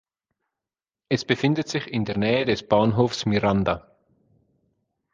[1.09, 3.95] Es befindet sich in der Nähe des Bahnhofs Miranda.